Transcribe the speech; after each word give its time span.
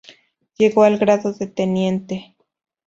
Llegó 0.57 0.81
al 0.81 0.97
grado 0.97 1.31
de 1.31 1.45
Teniente. 1.45 2.35